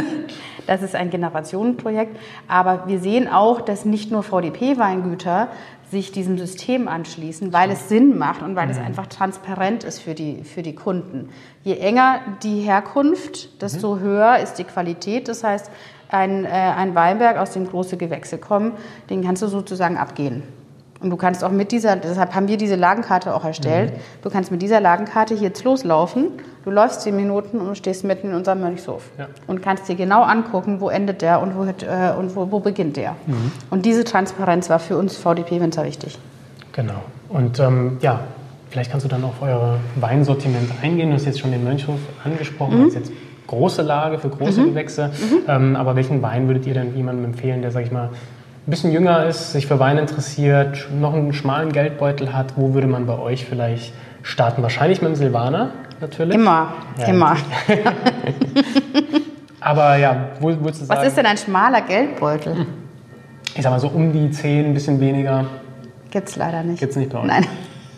[0.68, 2.16] das ist ein Generationenprojekt.
[2.46, 5.48] Aber wir sehen auch, dass nicht nur VDP-Weingüter
[5.92, 8.87] sich diesem System anschließen, weil es Sinn macht und weil es mhm.
[8.87, 11.28] einfach transparent ist für die, für die Kunden.
[11.62, 14.00] Je enger die Herkunft, desto mhm.
[14.00, 15.28] höher ist die Qualität.
[15.28, 15.70] Das heißt,
[16.09, 18.72] ein, äh, ein Weinberg, aus dem große Gewächse kommen,
[19.11, 20.42] den kannst du sozusagen abgehen.
[21.03, 23.97] Und du kannst auch mit dieser, deshalb haben wir diese Lagenkarte auch erstellt, mhm.
[24.23, 26.29] du kannst mit dieser Lagenkarte hier jetzt loslaufen.
[26.65, 29.11] Du läufst zehn Minuten und stehst mitten in unserem Mönchshof.
[29.19, 29.27] Ja.
[29.49, 32.97] Und kannst dir genau angucken, wo endet der und wo, äh, und wo, wo beginnt
[32.97, 33.17] der.
[33.27, 33.51] Mhm.
[33.71, 36.19] Und diese Transparenz war für uns VDP-Winzer wichtig.
[36.73, 37.03] Genau.
[37.29, 38.21] Und ähm, ja,
[38.71, 41.09] vielleicht kannst du dann auf eure Weinsortiment eingehen.
[41.09, 42.79] Du hast jetzt schon den Mönchshof angesprochen.
[42.79, 42.85] Mhm.
[42.85, 43.12] Das ist jetzt
[43.49, 44.67] große Lage für große mhm.
[44.67, 45.09] Gewächse.
[45.09, 45.38] Mhm.
[45.49, 48.11] Ähm, aber welchen Wein würdet ihr denn jemandem empfehlen, der, sag ich mal,
[48.66, 52.87] ein bisschen jünger ist, sich für Wein interessiert, noch einen schmalen Geldbeutel hat, wo würde
[52.87, 54.62] man bei euch vielleicht starten?
[54.62, 55.70] Wahrscheinlich mit dem Silvaner
[56.01, 56.37] natürlich.
[56.37, 57.37] Immer, ja, immer.
[59.61, 61.01] Aber ja, wo würdest du sagen?
[61.01, 62.55] Was ist denn ein schmaler Geldbeutel?
[62.57, 62.66] Hm.
[63.55, 65.44] Ich sag mal so um die 10, ein bisschen weniger.
[66.11, 66.79] Gibt es leider nicht.
[66.79, 67.27] Gibt es nicht bei euch?
[67.27, 67.46] Nein.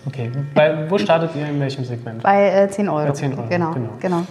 [0.06, 0.30] Okay.
[0.54, 2.22] Bei, wo startet ihr in welchem Segment?
[2.22, 3.06] Bei äh, 10 Euro.
[3.06, 3.72] Bei 10 Euro, genau.
[3.72, 3.90] genau.
[4.00, 4.22] genau.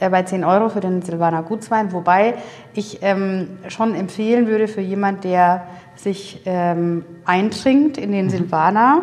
[0.00, 2.34] Äh, bei 10 Euro für den Silvaner Gutswein, wobei
[2.74, 8.30] ich ähm, schon empfehlen würde für jemand, der sich ähm, eintrinkt in den mhm.
[8.30, 9.02] Silvaner,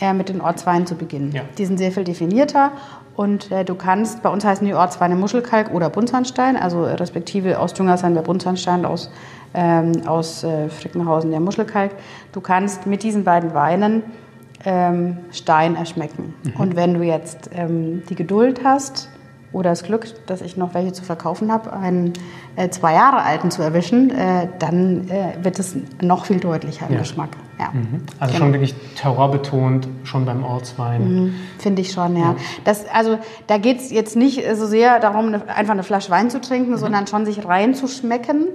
[0.00, 1.32] äh, mit den Ortsweinen zu beginnen.
[1.32, 1.42] Ja.
[1.56, 2.72] Die sind sehr viel definierter
[3.16, 7.72] und äh, du kannst, bei uns heißen die Ortsweine Muschelkalk oder Buntsandstein, also respektive aus
[7.72, 9.10] Düngersheim der Buntsandstein, aus,
[9.54, 11.92] ähm, aus äh, Frickenhausen der Muschelkalk.
[12.32, 14.02] Du kannst mit diesen beiden Weinen
[14.66, 16.34] ähm, Stein erschmecken.
[16.42, 16.60] Mhm.
[16.60, 19.08] Und wenn du jetzt ähm, die Geduld hast,
[19.52, 22.12] oder das Glück, dass ich noch welche zu verkaufen habe, einen
[22.56, 26.94] äh, zwei Jahre alten zu erwischen, äh, dann äh, wird es noch viel deutlicher im
[26.94, 26.98] ja.
[27.00, 27.30] Geschmack.
[27.58, 27.70] Ja.
[27.72, 28.02] Mhm.
[28.18, 28.44] Also genau.
[28.44, 31.14] schon wirklich terrorbetont, schon beim Ortswein.
[31.14, 31.34] Mhm.
[31.58, 32.32] Finde ich schon, ja.
[32.32, 32.36] ja.
[32.64, 36.28] Das, also da geht es jetzt nicht so sehr darum, eine, einfach eine Flasche Wein
[36.28, 36.78] zu trinken, mhm.
[36.78, 38.48] sondern schon sich reinzuschmecken.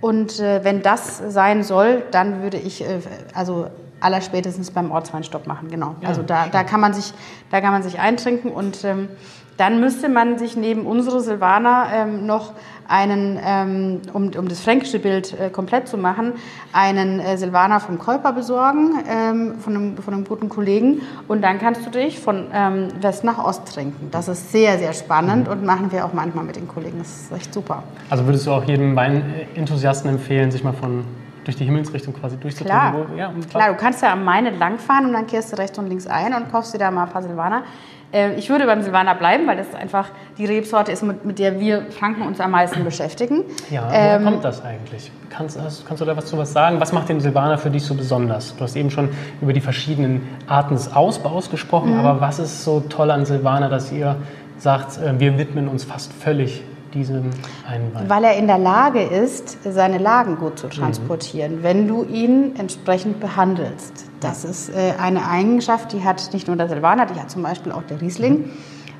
[0.00, 3.00] Und äh, wenn das sein soll, dann würde ich äh,
[3.34, 3.66] also
[4.00, 5.94] allerspätestens beim Ortsweinstopp machen, genau.
[6.02, 7.12] also da, da, kann man sich,
[7.50, 9.08] da kann man sich eintrinken und ähm,
[9.60, 12.54] dann müsste man sich neben unsere Silvaner ähm, noch
[12.88, 16.32] einen, ähm, um, um das fränkische Bild äh, komplett zu machen,
[16.72, 21.02] einen äh, Silvaner vom Käuper besorgen, ähm, von, einem, von einem guten Kollegen.
[21.28, 24.08] Und dann kannst du dich von ähm, West nach Ost trinken.
[24.10, 25.52] Das ist sehr, sehr spannend mhm.
[25.52, 26.98] und machen wir auch manchmal mit den Kollegen.
[26.98, 27.82] Das ist echt super.
[28.08, 31.04] Also würdest du auch jedem Weinenthusiasten empfehlen, sich mal von
[31.44, 33.06] durch die Himmelsrichtung quasi durchzutrinken?
[33.06, 35.88] Klar, ja, klar, du kannst ja am Maine langfahren und dann kehrst du rechts und
[35.88, 37.62] links ein und kaufst dir da mal ein paar Silvaner.
[38.12, 41.60] Äh, ich würde beim Silvaner bleiben, weil das einfach die Rebsorte ist, mit, mit der
[41.60, 43.44] wir Franken uns am meisten beschäftigen.
[43.70, 45.10] Ja, woher ähm, kommt das eigentlich?
[45.28, 46.80] Kannst, kannst du da was zu was sagen?
[46.80, 48.56] Was macht den Silvaner für dich so besonders?
[48.56, 52.00] Du hast eben schon über die verschiedenen Arten des Ausbaus gesprochen, mhm.
[52.00, 54.16] aber was ist so toll an Silvaner, dass ihr
[54.58, 57.30] sagt, äh, wir widmen uns fast völlig diesem
[57.68, 58.10] Einwand?
[58.10, 61.62] Weil er in der Lage ist, seine Lagen gut zu transportieren, mhm.
[61.62, 64.09] wenn du ihn entsprechend behandelst.
[64.20, 67.72] Das ist äh, eine Eigenschaft, die hat nicht nur der Silvaner, die hat zum Beispiel
[67.72, 68.38] auch der Riesling.
[68.38, 68.50] Mhm.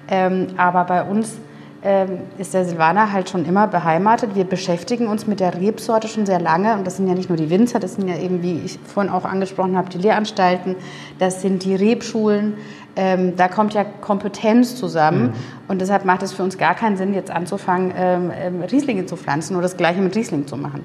[0.09, 1.37] Ähm, aber bei uns
[1.83, 4.35] ähm, ist der Silvaner halt schon immer beheimatet.
[4.35, 6.75] Wir beschäftigen uns mit der Rebsorte schon sehr lange.
[6.75, 9.11] Und das sind ja nicht nur die Winzer, das sind ja eben, wie ich vorhin
[9.11, 10.77] auch angesprochen habe, die Lehranstalten,
[11.19, 12.55] das sind die Rebschulen.
[12.97, 15.29] Ähm, da kommt ja Kompetenz zusammen.
[15.29, 15.33] Mhm.
[15.69, 19.17] Und deshalb macht es für uns gar keinen Sinn, jetzt anzufangen, ähm, ähm Rieslinge zu
[19.17, 20.85] pflanzen oder das Gleiche mit Riesling zu machen.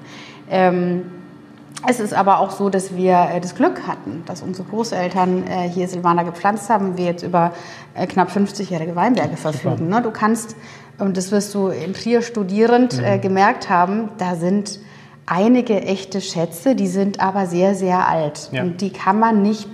[1.86, 5.68] Es ist aber auch so, dass wir äh, das Glück hatten, dass unsere Großeltern äh,
[5.68, 7.52] hier Silvaner gepflanzt haben wir jetzt über
[7.94, 9.88] äh, knapp 50-jährige Weinberge verfügen.
[9.88, 10.00] Ne?
[10.02, 10.56] Du kannst,
[10.98, 13.20] und das wirst du in Trier studierend mhm.
[13.20, 14.80] gemerkt haben, da sind
[15.26, 18.48] einige echte Schätze, die sind aber sehr, sehr alt.
[18.52, 18.62] Ja.
[18.62, 19.68] Und die kann man nicht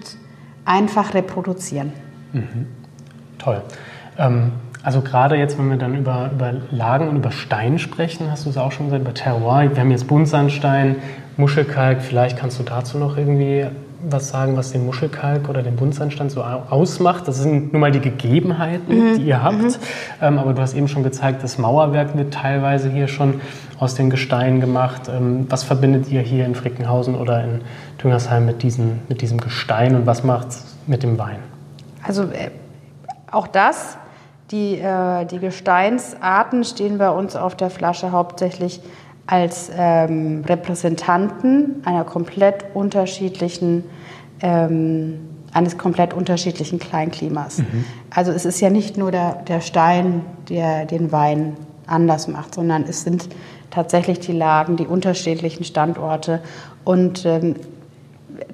[0.64, 1.92] einfach reproduzieren.
[2.32, 2.66] Mhm.
[3.38, 3.62] Toll.
[4.18, 8.46] Ähm, also gerade jetzt, wenn wir dann über, über Lagen und über Stein sprechen, hast
[8.46, 9.70] du es auch schon gesagt, über Terroir.
[9.70, 10.96] Wir haben jetzt Buntsandstein,
[11.36, 12.02] Muschelkalk.
[12.02, 13.66] Vielleicht kannst du dazu noch irgendwie
[14.08, 17.28] was sagen, was den Muschelkalk oder den Buntsandstein so ausmacht.
[17.28, 19.16] Das sind nun mal die Gegebenheiten, mhm.
[19.16, 19.62] die ihr habt.
[19.62, 19.74] Mhm.
[20.20, 23.40] Ähm, aber du hast eben schon gezeigt, das Mauerwerk wird teilweise hier schon
[23.78, 25.02] aus den Gesteinen gemacht.
[25.08, 27.60] Ähm, was verbindet ihr hier in Frickenhausen oder in
[28.02, 31.38] Düngersheim mit, diesen, mit diesem Gestein und was macht es mit dem Wein?
[32.02, 32.50] Also äh,
[33.30, 33.96] auch das,
[34.50, 38.80] die, äh, die Gesteinsarten stehen bei uns auf der Flasche hauptsächlich
[39.26, 43.84] als ähm, Repräsentanten einer komplett unterschiedlichen,
[44.40, 45.20] ähm,
[45.52, 47.58] eines komplett unterschiedlichen Kleinklimas.
[47.58, 47.84] Mhm.
[48.10, 51.56] Also es ist ja nicht nur der, der Stein, der den Wein
[51.86, 53.28] anders macht, sondern es sind
[53.70, 56.40] tatsächlich die Lagen, die unterschiedlichen Standorte
[56.84, 57.54] und ähm,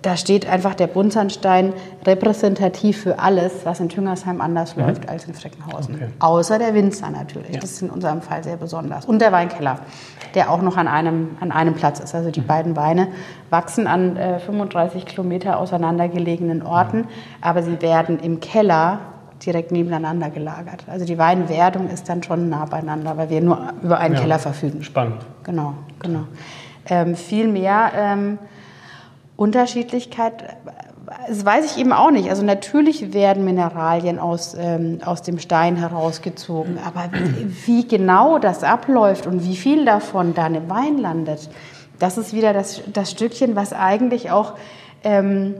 [0.02, 1.72] da steht einfach der Buntsandstein
[2.04, 4.82] repräsentativ für alles, was in Tüngersheim anders mhm.
[4.82, 5.94] läuft als in Freckenhausen.
[5.94, 6.08] Okay.
[6.18, 7.54] Außer der Winzer natürlich.
[7.54, 7.60] Ja.
[7.60, 9.04] Das ist in unserem Fall sehr besonders.
[9.04, 9.78] Und der Weinkeller,
[10.34, 12.14] der auch noch an einem, an einem Platz ist.
[12.14, 12.46] Also die mhm.
[12.46, 13.08] beiden Weine
[13.50, 17.08] wachsen an äh, 35 Kilometer auseinandergelegenen Orten, mhm.
[17.40, 19.00] aber sie werden im Keller
[19.44, 20.84] direkt nebeneinander gelagert.
[20.88, 24.20] Also die Weinwerdung ist dann schon nah beieinander, weil wir nur über einen ja.
[24.20, 24.82] Keller verfügen.
[24.82, 25.24] Spannend.
[25.44, 26.24] Genau, genau.
[26.88, 27.92] Ähm, viel mehr...
[27.94, 28.38] Ähm,
[29.38, 30.56] Unterschiedlichkeit,
[31.28, 32.28] das weiß ich eben auch nicht.
[32.28, 38.64] Also natürlich werden Mineralien aus, ähm, aus dem Stein herausgezogen, aber wie, wie, genau das
[38.64, 41.48] abläuft und wie viel davon dann im Wein landet,
[42.00, 44.54] das ist wieder das, das Stückchen, was eigentlich auch
[45.04, 45.54] ähm,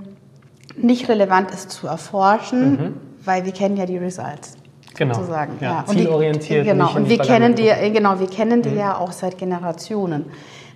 [0.77, 2.95] nicht relevant ist zu erforschen, mhm.
[3.25, 4.57] weil wir kennen ja die Results.
[4.97, 5.14] Genau.
[5.14, 5.53] Sozusagen.
[5.61, 5.87] Ja, ja.
[5.87, 6.67] zielorientiert.
[6.67, 6.97] Die, genau.
[6.97, 8.79] Und wir kennen die, genau, wir kennen die mhm.
[8.79, 10.25] ja auch seit Generationen.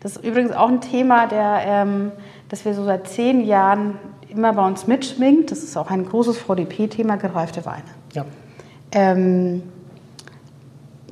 [0.01, 2.13] Das ist übrigens auch ein Thema, der ähm,
[2.53, 5.51] dass wir so seit zehn Jahren immer bei uns mitschwingt.
[5.51, 7.83] Das ist auch ein großes VDP-Thema, gereifte Weine.
[8.13, 8.27] Ja.
[8.93, 9.63] Ähm,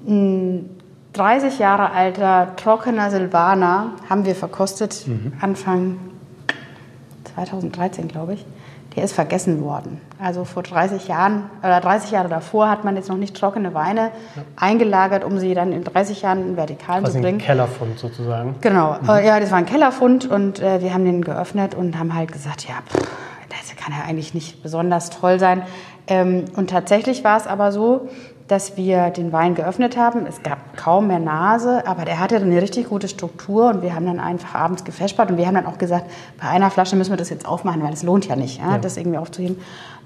[0.06, 0.68] ein
[1.14, 5.32] 30 Jahre alter trockener Silvaner haben wir verkostet, mhm.
[5.40, 5.96] Anfang
[7.34, 8.44] 2013, glaube ich.
[8.96, 10.00] Der ist vergessen worden.
[10.18, 14.10] Also vor 30 Jahren oder 30 Jahre davor hat man jetzt noch nicht trockene Weine
[14.36, 14.42] ja.
[14.56, 17.40] eingelagert, um sie dann in 30 Jahren in Vertikalen Quasi zu bringen.
[17.40, 18.56] Ein Kellerfund sozusagen.
[18.60, 19.08] Genau, mhm.
[19.08, 22.32] Äh, ja, das war ein Kellerfund und äh, wir haben den geöffnet und haben halt
[22.32, 23.08] gesagt, ja, pff,
[23.48, 25.62] das kann ja eigentlich nicht besonders toll sein.
[26.06, 28.08] Ähm, und tatsächlich war es aber so,
[28.50, 30.26] dass wir den Wein geöffnet haben.
[30.26, 34.06] Es gab kaum mehr Nase, aber der hatte eine richtig gute Struktur und wir haben
[34.06, 36.10] dann einfach abends gefespert und wir haben dann auch gesagt,
[36.40, 38.78] bei einer Flasche müssen wir das jetzt aufmachen, weil es lohnt ja nicht, ja, ja.
[38.78, 39.58] das irgendwie aufzuheben.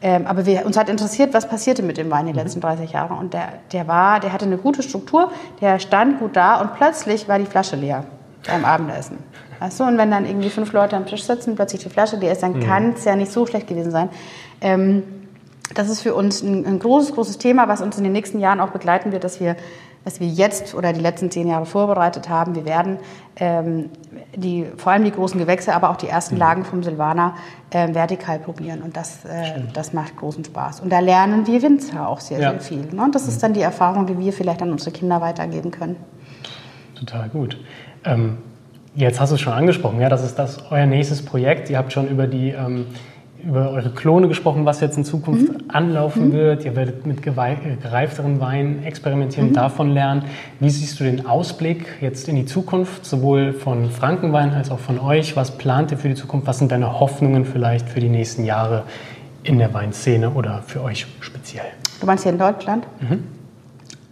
[0.03, 2.39] Ähm, aber wir, uns hat interessiert, was passierte mit dem Wein die mhm.
[2.39, 6.37] letzten 30 Jahre und der, der war, der hatte eine gute Struktur, der stand gut
[6.37, 8.05] da und plötzlich war die Flasche leer
[8.47, 9.19] beim Abendessen.
[9.61, 12.33] Weißt du, und wenn dann irgendwie fünf Leute am Tisch sitzen, plötzlich die Flasche leer
[12.33, 12.61] ist, dann mhm.
[12.61, 14.11] kann es ja nicht so schlecht gewesen sein.
[14.61, 15.03] Ähm,
[15.73, 18.61] das ist für uns ein, ein, großes, großes Thema, was uns in den nächsten Jahren
[18.61, 19.57] auch begleiten wird, dass wir,
[20.05, 22.55] was wir jetzt oder die letzten zehn Jahre vorbereitet haben.
[22.55, 22.99] Wir werden
[23.37, 23.89] ähm,
[24.37, 26.41] die, vor allem die großen Gewächse, aber auch die ersten mhm.
[26.41, 27.35] Lagen vom Silvaner
[27.71, 28.83] äh, vertikal probieren.
[28.83, 30.81] Und das, äh, das macht großen Spaß.
[30.81, 32.51] Und da lernen wir Winzer auch sehr, ja.
[32.51, 32.87] sehr viel.
[32.93, 33.03] Ne?
[33.03, 33.41] Und das ist mhm.
[33.41, 35.97] dann die Erfahrung, die wir vielleicht an unsere Kinder weitergeben können.
[36.95, 37.59] Total gut.
[38.05, 38.39] Ähm,
[38.95, 41.71] jetzt hast du es schon angesprochen, ja, das ist das euer nächstes Projekt.
[41.71, 42.87] Ihr habt schon über die ähm,
[43.47, 45.65] über eure Klone gesprochen, was jetzt in Zukunft mhm.
[45.69, 46.33] anlaufen mhm.
[46.33, 46.65] wird.
[46.65, 49.55] Ihr werdet mit gereifteren Weinen experimentieren, mhm.
[49.55, 50.25] davon lernen.
[50.61, 54.99] Wie siehst du den Ausblick jetzt in die Zukunft, sowohl von Frankenwein als auch von
[54.99, 55.37] euch?
[55.37, 56.47] Was plant ihr für die Zukunft?
[56.47, 58.85] Was sind deine Hoffnungen vielleicht für die nächsten Jahre
[59.43, 61.67] in der Weinszene oder für euch speziell?
[62.01, 62.87] Du meinst hier in Deutschland?
[63.01, 63.25] Mhm.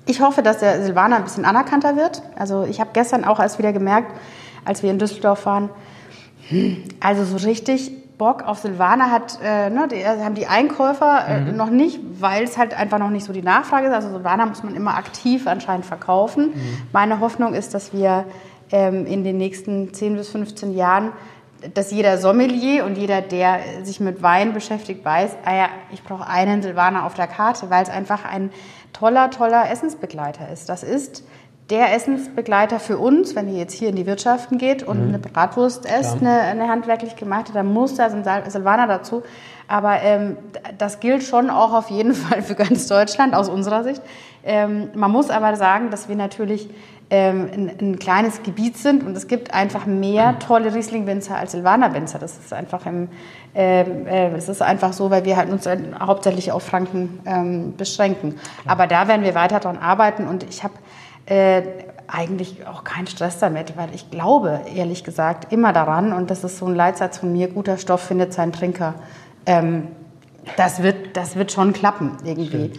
[0.05, 2.23] Ich hoffe, dass der Silvaner ein bisschen anerkannter wird.
[2.37, 4.13] Also ich habe gestern auch erst wieder gemerkt,
[4.65, 5.71] als wir in Düsseldorf waren,
[7.01, 7.93] also so richtig
[8.23, 11.57] Bock auf Silvaner hat, äh, ne, die, also haben die Einkäufer äh, mhm.
[11.57, 13.93] noch nicht, weil es halt einfach noch nicht so die Nachfrage ist.
[13.93, 16.51] Also Silvaner muss man immer aktiv anscheinend verkaufen.
[16.51, 16.79] Mhm.
[16.93, 18.25] Meine Hoffnung ist, dass wir
[18.71, 21.11] ähm, in den nächsten 10 bis 15 Jahren,
[21.75, 26.25] dass jeder Sommelier und jeder, der sich mit Wein beschäftigt, weiß, ah ja, ich brauche
[26.25, 28.53] einen Silvaner auf der Karte, weil es einfach ein
[28.93, 30.69] toller, toller Essensbegleiter ist.
[30.69, 31.25] Das ist
[31.73, 35.09] der Essensbegleiter für uns, wenn ihr jetzt hier in die Wirtschaften geht und mhm.
[35.09, 39.23] eine Bratwurst esst, eine, eine, handwerklich gemachte, dann muss da ein Silvaner dazu.
[39.69, 40.37] Aber ähm,
[40.77, 44.03] das gilt schon auch auf jeden Fall für ganz Deutschland aus unserer Sicht.
[44.45, 46.69] Ähm, man muss aber sagen, dass wir natürlich
[47.09, 52.19] ähm, ein, ein, kleines Gebiet sind und es gibt einfach mehr tolle Riesling-Winzer als Silvaner-Winzer.
[52.19, 53.09] Das ist einfach im,
[53.55, 55.67] ähm, äh, es ist einfach so, weil wir halt uns
[56.01, 58.35] hauptsächlich auf Franken ähm, beschränken.
[58.67, 60.75] Aber da werden wir weiter daran arbeiten und ich habe
[61.27, 61.63] äh,
[62.09, 66.59] eigentlich auch keinen Stress damit, weil ich glaube, ehrlich gesagt, immer daran, und das ist
[66.59, 68.95] so ein Leitsatz von mir, guter Stoff findet seinen Trinker.
[69.47, 69.89] Ähm,
[70.57, 72.73] das, wird, das wird schon klappen irgendwie.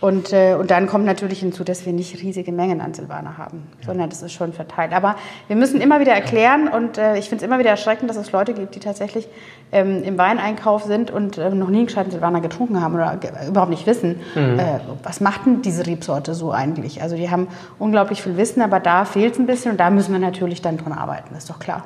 [0.00, 3.68] Und, äh, und dann kommt natürlich hinzu, dass wir nicht riesige Mengen an Silvaner haben,
[3.78, 3.86] ja.
[3.86, 4.92] sondern das ist schon verteilt.
[4.92, 5.14] Aber
[5.46, 8.32] wir müssen immer wieder erklären und äh, ich finde es immer wieder erschreckend, dass es
[8.32, 9.28] Leute gibt, die tatsächlich
[9.72, 13.70] ähm, im Weineinkauf sind und äh, noch nie einen gescheiten Silvaner getrunken haben oder überhaupt
[13.70, 14.58] nicht wissen, mhm.
[14.58, 17.02] Äh, was macht denn diese Rebsorte so eigentlich.
[17.02, 20.12] Also die haben unglaublich viel Wissen, aber da fehlt es ein bisschen und da müssen
[20.12, 21.84] wir natürlich dann dran arbeiten, ist doch klar.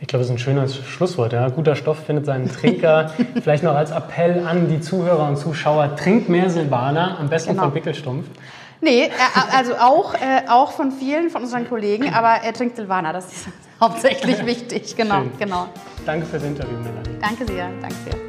[0.00, 1.32] Ich glaube, das ist ein schönes Schlusswort.
[1.32, 1.48] Ja.
[1.48, 3.10] Guter Stoff findet seinen Trinker.
[3.42, 7.64] Vielleicht noch als Appell an die Zuhörer und Zuschauer: Trinkt mehr Silvaner, am besten genau.
[7.64, 8.26] von Wickelstumpf.
[8.80, 9.10] Nee, äh,
[9.56, 13.48] also auch, äh, auch von vielen von unseren Kollegen, aber er trinkt Silvaner, das ist
[13.80, 14.94] hauptsächlich wichtig.
[14.96, 15.32] Genau, Schön.
[15.38, 15.68] genau.
[16.06, 17.18] Danke fürs Interview, Melanie.
[17.20, 18.27] Danke sehr, danke sehr.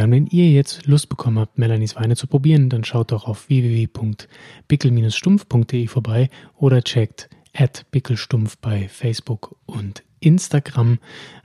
[0.00, 3.26] Ja, und wenn ihr jetzt Lust bekommen habt, Melanies Weine zu probieren, dann schaut doch
[3.26, 11.00] auf www.bickel-stumpf.de vorbei oder checkt at bickelstumpf bei Facebook und Instagram.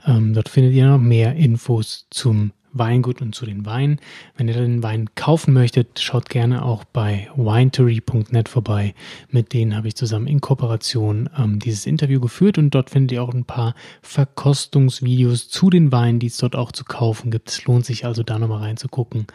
[0.06, 4.00] Ähm, dort findet ihr noch mehr Infos zum Weingut und zu den Weinen.
[4.36, 8.94] Wenn ihr den Wein kaufen möchtet, schaut gerne auch bei winetery.net vorbei.
[9.30, 13.22] Mit denen habe ich zusammen in Kooperation ähm, dieses Interview geführt und dort findet ihr
[13.22, 17.50] auch ein paar Verkostungsvideos zu den Weinen, die es dort auch zu kaufen gibt.
[17.50, 19.26] Es lohnt sich also da nochmal reinzugucken,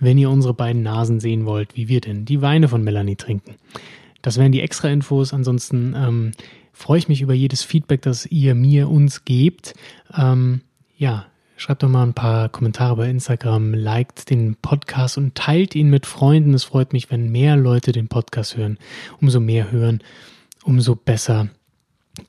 [0.00, 3.56] wenn ihr unsere beiden Nasen sehen wollt, wie wir denn die Weine von Melanie trinken.
[4.22, 5.32] Das wären die extra Infos.
[5.32, 6.32] Ansonsten ähm,
[6.72, 9.74] freue ich mich über jedes Feedback, das ihr mir uns gebt.
[10.16, 10.62] Ähm,
[10.96, 11.26] ja,
[11.58, 16.06] Schreibt doch mal ein paar Kommentare bei Instagram, liked den Podcast und teilt ihn mit
[16.06, 16.54] Freunden.
[16.54, 18.78] Es freut mich, wenn mehr Leute den Podcast hören.
[19.20, 19.98] Umso mehr hören,
[20.62, 21.48] umso besser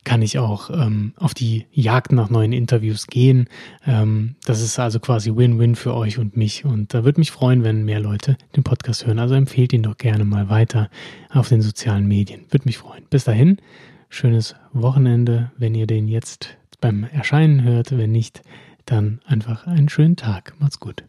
[0.02, 3.46] kann ich auch ähm, auf die Jagd nach neuen Interviews gehen.
[3.86, 6.64] Ähm, das ist also quasi Win-Win für euch und mich.
[6.64, 9.20] Und da würde mich freuen, wenn mehr Leute den Podcast hören.
[9.20, 10.90] Also empfehlt ihn doch gerne mal weiter
[11.32, 12.46] auf den sozialen Medien.
[12.50, 13.04] Würde mich freuen.
[13.10, 13.58] Bis dahin,
[14.08, 17.96] schönes Wochenende, wenn ihr den jetzt beim Erscheinen hört.
[17.96, 18.42] Wenn nicht,
[18.90, 20.54] dann einfach einen schönen Tag.
[20.58, 21.04] Macht's gut.